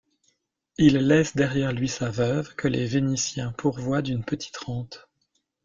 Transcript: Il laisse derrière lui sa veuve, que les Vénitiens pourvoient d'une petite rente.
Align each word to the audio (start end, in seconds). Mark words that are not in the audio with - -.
Il 0.79 0.97
laisse 0.97 1.35
derrière 1.35 1.71
lui 1.73 1.87
sa 1.87 2.09
veuve, 2.09 2.55
que 2.55 2.67
les 2.67 2.87
Vénitiens 2.87 3.51
pourvoient 3.51 4.01
d'une 4.01 4.23
petite 4.25 4.57
rente. 4.57 5.07